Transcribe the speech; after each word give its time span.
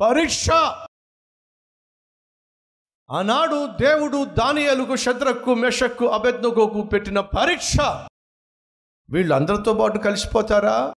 పరీక్ష. 0.00 0.50
ఆనాడు 3.10 3.66
దేవుడు 3.66 4.24
దానియలకు 4.24 4.96
శద్రకు 4.96 5.54
మెషక్కు 5.54 6.06
అభెజ్ఞకు 6.06 6.82
పెట్టిన 6.92 7.20
పరీక్ష. 7.20 7.76
వీళ్ళందరితో 9.10 9.74
పాటు 9.74 9.98
కలిసిపోతారా? 9.98 10.94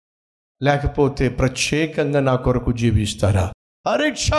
లేకపోతే 0.64 1.30
ప్రత్యేకంగా 1.30 2.20
నా 2.20 2.36
కొరకు 2.36 2.72
జీవిస్తారా? 2.72 3.54
పరీక్ష. 3.86 4.34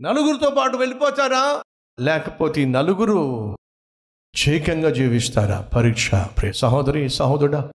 నలుగురితో 0.00 0.50
పాటు 0.50 0.76
వెళ్ళిపోతారా? 0.76 1.62
లేకపోతే 2.00 2.62
ఈ 2.62 2.64
నలుగురు 2.64 3.56
చేకంగా 4.48 4.90
జీవిస్తారా? 4.90 5.60
పరీక్ష. 5.60 6.10
ప్రే 6.14 6.52
సహోదరి 6.52 7.10
సహోదరుడా 7.10 7.72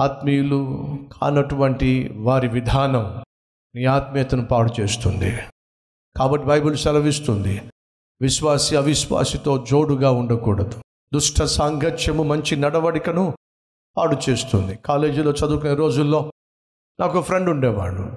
ఆత్మీయులు 0.00 0.86
కానటువంటి 1.20 2.08
వారి 2.16 2.48
విధానం 2.48 3.27
నీ 3.78 3.84
ఆత్మీయతను 3.84 4.46
పాడు 4.46 4.80
చేస్తుంది. 4.80 5.36
కాబట్టి 6.16 6.46
బైబిల్ 6.46 6.76
సెలవిస్తుంది. 6.76 7.62
విశ్వాసి 8.22 8.76
అవిశ్వాసితో 8.76 9.66
జోడుగా 9.70 10.10
ఉండకూడదు. 10.10 10.82
దుష్ట 11.14 11.42
సాంగత్యము 11.42 12.22
మంచి 12.22 12.56
నడవడికను 12.56 13.36
పాడు 13.96 14.30
చేస్తుంది. 14.30 14.76
కాలేజీలో 14.76 15.30
చదువుకునే 15.30 15.74
రోజుల్లో 15.74 16.32
నాకు 17.00 17.22
ఫ్రెండ్ 17.22 17.50
ఉండేవాడు. 17.50 18.12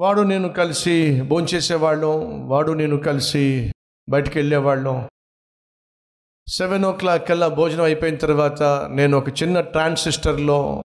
వాడు 0.00 0.20
నేను 0.20 0.48
కలిసి 0.48 1.22
భోంచేసేవాళ్ళం. 1.22 2.48
వాడు 2.48 2.72
నేను 2.72 2.96
కలిసి 2.96 3.72
బయటికి 4.08 4.38
వెళ్ళేవాళ్ళం 4.38 5.08
సెవెన్ 6.48 6.84
ఓ 6.84 6.92
క్లాక్ 6.92 7.28
కల్లా 7.28 7.48
భోజనం 7.48 7.84
అయిపోయిన 7.84 8.16
తర్వాత 8.16 8.62
నేను 8.90 9.18
ఒక 9.18 9.42
చిన్న 9.42 9.60
ట్రాన్సిస్టర్లో 9.60 10.82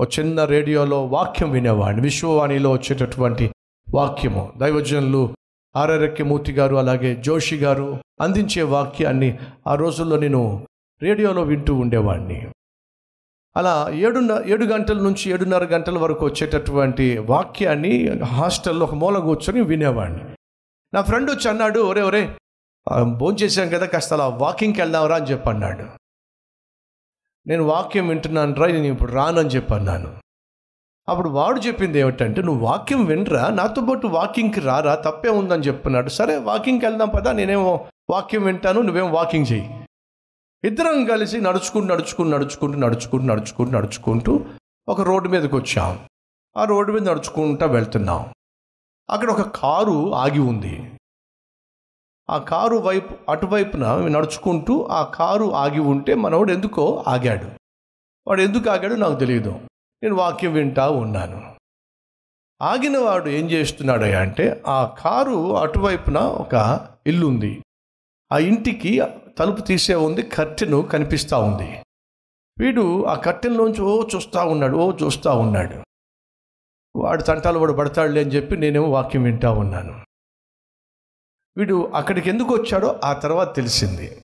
ఒక 0.00 0.08
చిన్న 0.18 0.44
రేడియోలో 0.44 1.06
వాక్యం 1.06 1.50
వినేవాడిని 1.50 2.02
విశ్వవాణిలో 2.02 2.70
వచ్చేటటువంటి 2.70 3.50
వాక్యము. 3.94 4.52
దైవజనులు 4.56 5.34
ఆర్ఆర్ఎక్కి 5.76 6.22
మూర్తి 6.22 6.52
గారు 6.52 6.76
అలాగే 6.76 7.14
జోషి 7.14 7.56
గారు 7.56 7.98
అందించే 8.20 8.62
వాక్యాన్ని 8.62 9.38
ఆ 9.66 9.74
రోజుల్లో 9.74 10.18
నేను 10.18 10.66
రేడియోలో 11.02 11.42
వింటూ 11.42 11.74
ఉండేవాడిని. 11.74 12.50
అలా 13.56 13.86
ఏడున్న 13.92 14.42
ఏడు 14.46 14.64
గంటల 14.64 14.98
నుంచి 14.98 15.30
ఏడున్నర 15.30 15.64
గంటల 15.64 15.98
వరకు 15.98 16.26
వచ్చేటటువంటి 16.26 17.18
వాక్యాన్ని 17.18 18.22
హాస్టల్లో 18.24 18.86
ఒక 18.86 18.94
మూల 18.94 19.18
కూర్చొని 19.18 19.60
వినేవాడిని. 19.60 20.24
నా 20.94 21.02
ఫ్రెండ్ 21.02 21.30
వచ్చి 21.30 21.50
అన్నాడు 21.50 21.80
ఒరే 21.80 22.02
ఒరే 22.02 22.36
భోజనం 23.02 23.38
చేశాం 23.42 23.68
కదా 23.68 23.86
కాస్త 23.86 24.12
అలా 24.12 24.28
వాకింగ్కి 24.28 24.80
వెళ్దాంరా 24.80 25.16
అని 25.16 25.26
చెప్పి 25.26 25.50
అన్నాడు 25.50 26.03
నేను 27.46 27.64
వాక్యం 27.64 28.08
వింటున్నాను 28.08 28.54
రా 28.54 28.66
నేను 28.66 28.84
ఇప్పుడు 28.84 29.12
రానని 29.12 29.48
చెప్పన్నాను. 29.48 30.14
అప్పుడు 31.08 31.28
వాడు 31.28 31.60
చెప్పింది 31.60 31.98
ఏమిటంటే 31.98 32.42
నువ్వు 32.42 32.66
వాక్యం 32.66 33.04
వినరా 33.04 33.48
నాతో 33.48 33.82
పాటు 33.82 34.06
వాకింగ్కి 34.06 34.60
రారా 34.60 34.94
తప్పే 34.94 35.28
ఉందని 35.28 35.62
చెప్తున్నాడు. 35.62 36.08
సరే 36.08 36.36
వాకింగ్కి 36.36 36.86
వెళ్దాం 36.86 37.08
పదా 37.08 37.32
నేనేమో 37.32 37.86
వాక్యం 38.10 38.42
వింటాను 38.42 38.80
నువ్వేం 38.80 39.12
వాకింగ్ 39.12 39.46
చెయ్యి. 39.52 39.84
ఇద్దరం 40.64 41.04
కలిసి 41.04 41.40
నడుచుకుంటూ 41.40 41.94
నడుచుకుంటూ 41.94 42.30
నడుచుకుంటూ 42.30 42.78
నడుచుకుంటూ 42.78 43.26
నడుచుకుంటూ 43.26 43.78
నడుచుకుంటూ 43.78 44.44
ఒక 44.88 45.00
రోడ్డు 45.00 45.28
మీదకి 45.28 45.56
వచ్చాం. 45.56 45.98
ఆ 46.56 46.64
రోడ్డు 46.64 46.92
మీద 46.92 47.08
నడుచుకుంటూ 47.08 47.66
వెళ్తున్నాం. 47.66 48.34
అక్కడ 49.10 49.30
ఒక 49.30 49.40
కారు 49.40 50.14
ఆగి 50.14 50.38
ఉంది. 50.38 50.93
ఆ 52.30 52.38
కారు 52.38 52.76
వైపు 52.76 53.30
అటువైపున 53.30 53.96
నడుచుకుంటూ 53.96 54.88
ఆ 54.90 55.02
కారు 55.02 55.54
ఆగి 55.54 55.80
ఉంటే 55.80 56.14
మనవాడు 56.14 56.52
ఎందుకో 56.52 57.04
ఆగాడు. 57.08 57.46
వాడు 58.26 58.40
ఎందుకు 58.40 58.70
ఆగాడో 58.70 58.96
నాకు 58.96 59.14
తెలియదు. 59.14 59.50
నేను 60.02 60.14
వాక్యం 60.14 60.52
వింటా 60.52 60.90
ఉన్నాను. 60.90 61.54
ఆగిన 62.62 62.98
వాడు 62.98 63.28
ఏం 63.28 63.50
చేస్తున్నాడు 63.50 64.04
అంటే 64.04 64.62
ఆ 64.66 64.94
కారు 64.98 65.56
అటువైపున 65.56 66.18
ఒక 66.18 66.86
ఇల్లు 67.06 67.26
ఉంది. 67.26 67.62
ఆ 68.32 68.38
ఇంటికి 68.38 69.02
తలుపు 69.38 69.60
తీసే 69.60 69.94
ఉంది 69.94 70.22
కట్టెను 70.22 70.82
కనిపిస్తూ 70.82 71.40
ఉంది. 71.40 71.82
వీడు 72.58 73.04
ఆ 73.04 73.14
కట్టెల్లోంచి 73.14 73.82
ఓ 73.82 74.02
చూస్తూ 74.14 74.46
ఉన్నాడు 74.46 74.76
ఓ 74.76 74.92
చూస్తూ 74.92 75.38
ఉన్నాడు. 75.38 75.82
వాడు 76.98 77.22
తంటాలు 77.22 77.58
వాడు 77.58 77.72
పడతాడులే 77.72 78.20
అని 78.20 78.30
చెప్పి 78.30 78.56
నేనేమో 78.56 78.88
వాక్యం 78.88 79.22
వింటా 79.22 79.50
ఉన్నాను. 79.50 80.03
వీడు 81.56 81.92
అక్కడికి 81.94 82.30
ఎందుకు 82.30 82.54
వచ్చాడో 82.54 83.00
ఆ 83.04 83.12
తర్వాత 83.12 83.56
తెలిసింది. 83.56 84.22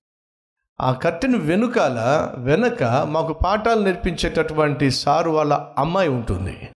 ఆ 0.81 0.91
కట్టెను 0.91 1.37
వెనుకాల 1.37 2.29
వెనక 2.37 2.83
మాకు 2.83 3.33
పాఠాలు 3.33 3.81
నేర్పించేటటువంటి 3.81 4.91
సారు 4.91 5.29
వాళ్ళ 5.29 5.53
అమ్మాయి 5.77 6.09
ఉంటుంది. 6.09 6.69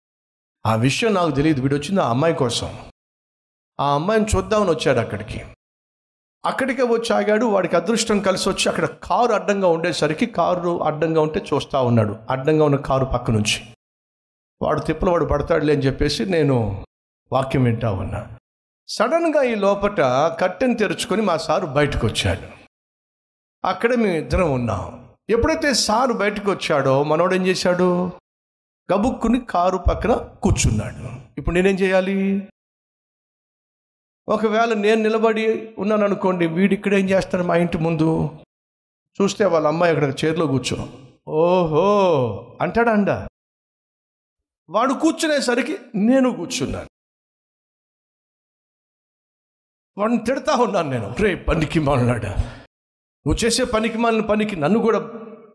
ఆ 0.65 0.75
విషయం 0.75 1.13
నాకు 1.13 1.31
తెలియదు 1.31 1.61
వీడు 1.61 1.75
వచ్చింది 1.75 2.01
ఆ 2.01 2.09
అమ్మాయి 2.09 2.33
కోసం. 2.33 2.79
ఆ 3.79 3.93
అమ్మాయిని 3.93 4.25
చూద్దామని 4.35 4.71
వచ్చాడు 4.71 4.99
అక్కడికి. 4.99 5.45
అక్కడికే 6.45 6.83
వచ్చి 6.83 7.13
ఆగాడు 7.13 7.45
వాడికి 7.45 7.75
అదృష్టం 7.75 8.19
కలిసి 8.19 8.49
వచ్చి 8.49 8.69
అక్కడ 8.69 8.85
కారు 8.85 9.33
అడ్డంగా 9.33 9.67
ఉండేసరికి 9.67 10.25
కారు 10.25 10.83
అడ్డంగా 10.83 11.21
ఉంటే 11.21 11.45
చూస్తూ 11.53 11.83
ఉన్నాడు. 11.83 12.15
అడ్డంగా 12.29 12.65
ఉన్న 12.65 12.75
కారు 12.75 13.05
పక్క 13.05 13.31
నుంచి. 13.31 13.61
వాడు 14.61 14.79
తిప్పలు 14.79 15.11
వాడు 15.11 15.25
పడతాడులే 15.25 15.73
అని 15.73 15.81
చెప్పేసి 15.81 16.25
నేను 16.25 16.85
వాక్యం 17.31 17.63
వింటా 17.63 17.91
ఉన్నా. 17.91 18.27
సడన్గా 18.89 19.41
ఈ 19.43 19.55
లోపట 19.55 20.01
కట్టెను 20.41 20.73
తెరుచుకొని 20.73 21.21
మా 21.21 21.37
సారు 21.37 21.65
బయటకు 21.65 22.07
వచ్చాడు 22.07 22.47
అక్కడే 23.65 23.95
మేము 23.95 24.15
ఇద్దరం 24.15 24.53
ఉన్నాం. 24.53 25.15
ఎప్పుడైతే 25.29 25.73
సారు 25.73 26.13
బయటకు 26.13 26.51
వచ్చాడో 26.51 27.03
మనోడు 27.03 27.35
ఏం 27.35 27.47
చేశాడు? 27.47 28.11
గబుక్కుని 28.93 29.45
కారు 29.45 29.77
పక్కన 29.77 30.13
కూర్చున్నాడు. 30.13 31.29
ఇప్పుడు 31.37 31.55
నేనేం 31.55 31.75
చేయాలి? 31.75 32.47
ఒకవేళ 34.27 34.73
నేను 34.73 35.01
నిలబడి 35.01 35.75
ఉన్నాను 35.77 36.05
అనుకోండి 36.05 36.47
వీడు 36.47 36.73
ఇక్కడ 36.73 36.93
ఏం 36.93 37.09
చేస్తాడు 37.09 37.43
మా 37.43 37.55
ఇంటి 37.55 37.77
ముందు? 37.77 38.39
చూస్తే 39.21 39.45
వాళ్ళ 39.45 39.67
అమ్మాయి 39.67 39.95
అక్కడ 39.95 40.25
చైర్లో 40.25 40.47
కూర్చో. 40.47 40.89
ఓహో! 41.27 41.85
అంటాడా 42.61 42.91
అండ? 42.91 43.09
వాడు 44.69 44.93
కూర్చునేసరికి 44.93 45.77
నేను 45.95 46.31
కూర్చున్నాను. 46.31 46.89
వాడిని 49.97 50.25
తిడతా 50.25 50.55
ఉన్నాను 50.55 50.89
నేను. 50.89 51.15
రే 51.19 51.35
పనికి 51.35 51.79
మాలనాడా 51.79 52.29
నువ్వు 53.27 53.45
చేసే 53.45 53.63
పనికి 53.63 53.97
మాలిన 53.97 54.21
పనికి 54.21 54.55
నన్ను 54.55 54.79
కూడా 54.79 55.09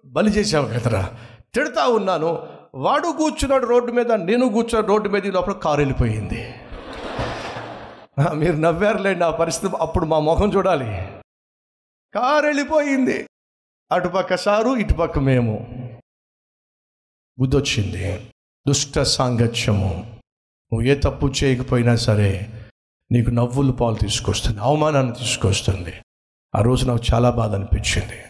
బలి 0.04 0.30
చేసావు 0.30 0.66
కదరా. 0.66 1.16
తిడతా 1.54 1.86
ఉన్నాను 1.86 2.48
వాడు 2.74 3.16
కూర్చున్నాడు 3.18 3.66
రోడ్డు 3.66 3.92
మీద 3.92 4.12
నేను 4.12 4.48
కూర్చున్నాడు 4.48 4.86
రోడ్డు 4.86 5.08
మీద 5.08 5.26
లోపల 5.26 5.52
కారు 5.52 5.80
వెళ్ళిపోయింది. 5.80 6.54
మీరు 8.34 8.56
నవ్వారులేండి 8.56 9.24
ఆ 9.24 9.30
పరిస్థితి 9.30 9.74
అప్పుడు 9.80 10.06
మా 10.06 10.18
ముఖం 10.18 10.52
చూడాలి. 10.52 11.08
కారు 12.14 12.46
వెళ్ళిపోయింది. 12.46 13.26
అటుపక్క 13.92 14.36
సారు 14.36 14.70
ఇటుపక్క 14.76 15.18
మేము. 15.18 15.54
బుద్ధొచ్చింది. 17.38 18.30
దుష్ట 18.68 18.98
సాంగత్యము. 18.98 20.20
నువ్వు 20.72 20.82
ఏ 20.82 20.94
తప్పు 20.94 21.32
చేయకపోయినా 21.44 21.96
సరే 21.96 22.48
నీకు 23.12 23.30
నవ్వులు 23.30 23.72
పాలు 23.72 23.96
తీసుకొస్తుంది 23.96 24.60
అవమానాన్ని 24.60 25.12
తీసుకొస్తుంది. 25.12 25.92
ఆ 26.54 26.62
రోజు 26.62 26.86
నాకు 26.86 27.02
చాలా 27.14 27.30
బాధ 27.30 27.54
అనిపించింది. 27.54 28.22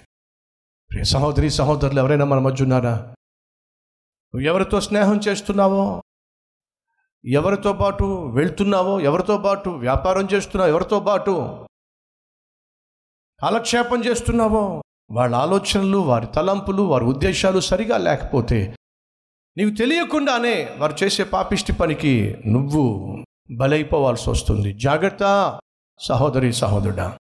ప్రియ 0.91 1.05
సహోదరి 1.05 1.51
సహోదరులు 1.51 1.99
ఎవరైనా 1.99 2.25
మన 2.25 2.39
మధ్య 2.39 2.63
ఉన్నారా? 2.63 2.97
నువ్వు 4.35 4.41
ఎవరితో 4.41 4.81
స్నేహం 4.81 5.21
చేస్తున్నావో? 5.29 6.03
ఎవరితో 7.25 7.73
పాటు 7.73 8.05
వెళ్తున్నావో? 8.35 9.01
ఎవరితో 9.01 9.39
పాటు 9.39 9.71
వ్యాపారం 9.71 10.29
చేస్తున్నావు? 10.33 10.71
ఎవరితో 10.71 11.01
పాటు 11.01 11.67
కాలక్షేపం 13.43 14.05
చేస్తున్నావో? 14.05 14.83
వాళ్ళ 15.11 15.35
ఆలోచనలు 15.35 15.99
వారి 15.99 16.27
తలంపులు 16.27 16.83
వారి 16.83 17.05
ఉద్దేశాలు 17.05 17.61
సరిగా 17.61 17.97
లేకపోతే 17.97 18.77
నీకు 19.57 19.77
తెలియకుండానే 19.77 20.75
వారు 20.79 21.05
చేసే 21.05 21.25
పాపిష్టి 21.25 21.73
పనికి 21.73 22.43
నువ్వు 22.47 23.20
బలైపోవాల్సి 23.51 24.31
వస్తుంది 24.31 24.73
జాగ్రత్త 24.73 25.61
సహోదరి 26.01 26.53
సహోదరుడా. 26.53 27.19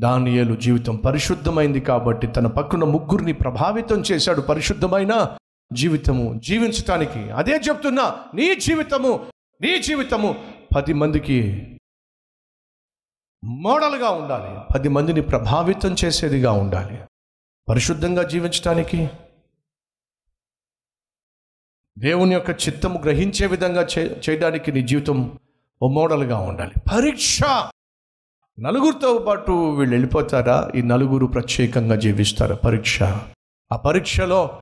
దానియేలు 0.00 0.54
జీవితం 0.54 0.96
పరిశుద్ధమైంది 0.96 1.80
కాబట్టి 1.80 2.26
తన 2.26 2.46
పక్కన 2.46 2.84
ముగ్గురిని 2.84 3.32
ప్రభావితం 3.32 4.00
చేశాడు 4.00 4.40
పరిశుద్ధమైన 4.40 5.36
జీవితము. 5.72 6.40
జీవించటానికి 6.44 7.30
అదే 7.30 7.52
చెప్తున్నా 7.52 8.16
నీ 8.34 8.54
జీవితము 8.54 9.26
నీ 9.60 9.82
జీవితము 9.82 10.36
పది 10.76 10.92
మందికి 10.92 11.64
మోడల్గా 13.44 14.10
ఉండాలి. 14.10 14.60
పది 14.74 14.88
మందిని 14.88 15.22
ప్రభావితం 15.22 15.96
చేసేదిగా 16.04 16.52
ఉండాలి. 16.52 16.98
పరిశుద్ధంగా 17.68 18.22
జీవించటానికి 18.22 19.10
దేవుని 21.98 22.34
యొక్క 22.34 22.50
చిత్తము 22.50 22.98
గ్రహించే 22.98 23.46
విధంగా 23.46 23.82
చే- 23.82 24.30
చేయడానికి 24.30 24.72
నీ 24.72 24.82
జీవితం 24.82 25.38
ఓ 25.82 25.88
మోడల్గా 25.88 26.38
ఉండాలి. 26.38 26.74
పరీక్ష! 26.92 27.40
నలుగురితో 28.60 29.18
పాటు 29.18 29.52
వీళ్ళు 29.52 29.94
వెళ్ళిపోతారా? 29.94 30.70
ఈ 30.74 30.82
నలుగురు 30.82 31.26
ప్రత్యేకంగా 31.26 31.96
జీవిస్తారా? 31.96 32.56
పరీక్ష! 32.56 33.02
ఆ 33.72 33.76
పరీక్షలో 33.76 34.60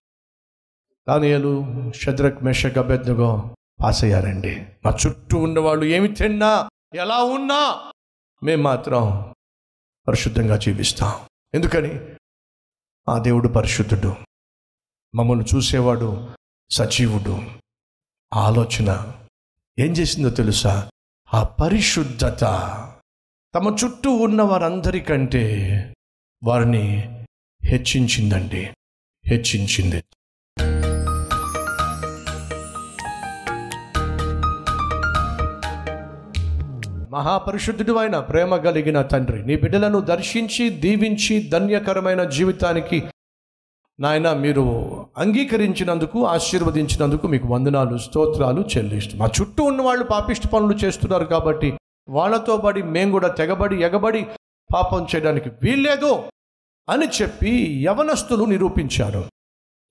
దానియలు 1.09 1.65
షద్రక్ 1.97 2.45
మెషక్ 2.45 2.79
అభ్యర్థగో 2.79 3.57
పాస్ 3.83 4.05
అయ్యారండి 4.05 4.67
మా 4.85 4.95
చుట్టూ 5.07 5.39
ఉన్నవాళ్ళు 5.39 5.85
ఏమి 5.85 6.09
తిన్నా 6.09 6.69
ఎలా 6.95 7.23
ఉన్నా 7.23 7.93
మేము 8.43 8.63
మాత్రం 8.63 9.35
పరిశుద్ధంగా 10.09 10.57
జీవిస్తాం. 10.57 11.13
ఎందుకని? 11.55 12.01
ఆ 13.09 13.19
దేవుడు 13.19 13.49
పరిశుద్ధుడు. 13.49 14.15
మమ్మల్ని 15.15 15.45
చూసేవాడు 15.57 16.36
సజీవుడు. 16.71 17.43
ఆలోచన. 18.35 19.13
ఏం 19.79 19.93
చేసిందో 19.93 20.31
తెలుసా? 20.31 20.91
ఆ 21.35 21.45
పరిశుద్ధత. 21.45 22.45
తమ 23.55 23.77
చుట్టూ 23.85 24.11
ఉన్న 24.11 24.43
వారందరికంటే 24.43 25.95
వారిని 26.45 26.87
హెచ్చించిందండి. 27.65 28.71
హెచ్చించింది. 29.27 30.03
మహాపరిశుద్ధుడు 37.11 37.93
అయిన 37.93 38.19
ప్రేమ 38.19 38.57
కలిగిన 38.57 39.03
తండ్రి 39.03 39.47
నీ 39.47 39.57
బిడ్డలను 39.57 40.01
దర్శించి 40.01 40.71
దీవించి 40.71 41.49
ధన్యకరమైన 41.49 42.25
జీవితానికి 42.25 43.03
నాయన 44.01 44.33
మీరు 44.33 44.96
అంగీకరించినందుకు 45.17 46.19
ఆశీర్వదించినందుకు 46.27 47.27
మీకు 47.27 47.47
వందనాలు 47.49 47.97
స్తోత్రాలు 47.97 48.63
చెల్లిస్తాం. 48.73 49.19
మా 49.21 49.29
చుట్టూ 49.37 49.63
ఉన్న 49.65 49.81
వాళ్ళు 49.83 50.05
పాపిష్టి 50.05 50.49
పనులు 50.55 50.75
చేస్తున్నారు 50.83 51.25
కాబట్టి 51.25 51.69
వాళ్ళతో 52.09 52.57
పడి 52.65 52.83
మేము 52.97 53.11
కూడా 53.11 53.29
తెగబడి 53.39 53.77
ఎగబడి 53.89 54.23
పాపం 54.71 55.07
చేయడానికి 55.11 55.49
వీల్లేదు 55.63 56.13
అని 56.89 57.07
చెప్పి 57.19 57.53
యవనస్తులు 57.87 58.45
నిరూపించారు. 58.45 59.23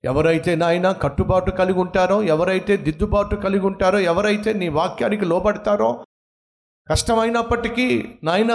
ఎవరైతే 0.04 0.52
నాయన 0.56 0.88
కట్టుబాటు 1.04 1.52
కలిగి 1.52 1.80
ఉంటారో 1.80 2.18
ఎవరైతే 2.34 2.74
దిద్దుబాటు 2.78 3.36
కలిగి 3.36 3.66
ఉంటారో 3.66 4.00
ఎవరైతే 4.12 4.54
నీ 4.54 4.68
వాక్యానికి 4.80 5.26
లోబడతారో 5.26 5.92
కష్టమైనప్పటికీ 6.88 7.88
నాయన 8.24 8.54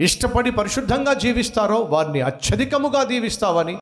ఇష్టపడి 0.00 0.50
పరిశుద్ధంగా 0.50 1.12
జీవిస్తారో 1.14 1.78
వారిని 1.94 2.20
అత్యధికముగా 2.20 3.02
దీవిస్తావని 3.04 3.74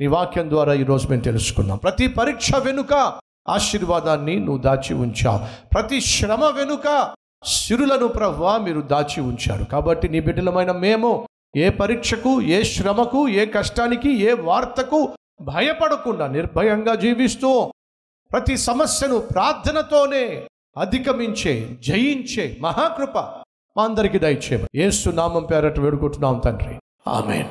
నీ 0.00 0.06
వాక్యం 0.06 0.50
ద్వారా 0.50 0.74
ఈరోజు 0.74 1.08
మేము 1.08 1.22
తెలుసుకున్నాం. 1.22 1.78
ప్రతి 1.78 2.06
పరీక్ష 2.06 2.54
వెనుక 2.54 3.20
ఆశీర్వాదాన్ని 3.48 4.36
నువ్వు 4.36 4.58
దాచి 4.58 4.94
ఉంచావు 4.94 5.66
ప్రతి 5.74 6.00
శ్రమ 6.00 6.44
వెనుక 6.44 7.14
సిరులను 7.44 8.08
ప్రవ్వా 8.08 8.58
మీరు 8.58 8.80
దాచి 8.80 9.20
ఉంచారు. 9.20 9.64
కాబట్టి 9.64 10.08
నీ 10.08 10.20
బిడ్డలమైన 10.20 10.72
మేము 10.72 11.28
ఏ 11.56 11.68
పరీక్షకు 11.68 12.42
ఏ 12.42 12.62
శ్రమకు 12.62 13.28
ఏ 13.28 13.46
కష్టానికి 13.46 14.20
ఏ 14.20 14.32
వార్తకు 14.32 15.08
భయపడకుండా 15.40 16.26
నిర్భయంగా 16.26 16.94
జీవిస్తూ 16.94 17.72
ప్రతి 18.32 18.56
సమస్యను 18.56 19.18
ప్రార్థనతోనే 19.18 20.48
అధిగమించే 20.78 21.68
జయించే 21.80 22.56
మహాకృప 22.60 23.18
మా 23.76 23.84
అందరికి 23.84 24.18
దయచేయమని. 24.18 24.80
ఏసు 24.80 25.10
నామం 25.10 25.44
పేరట 25.44 25.80
వేడుకుంటున్నాం 25.80 26.40
తండ్రి. 26.44 26.80
ఆమెన్. 27.08 27.46